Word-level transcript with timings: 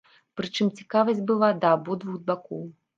Прычым, 0.39 0.71
цікавасць 0.79 1.23
была 1.29 1.53
да 1.61 1.77
абодвух 1.77 2.21
бакоў. 2.29 2.71